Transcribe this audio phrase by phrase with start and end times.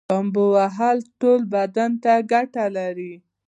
[0.09, 3.13] لامبو وهل ټول بدن ته ګټه لري